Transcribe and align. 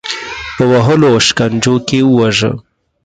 په 0.55 0.63
وهلو 0.71 1.05
او 1.11 1.17
شکنجو 1.27 1.75
کې 1.87 1.99
وواژه. 2.03 2.51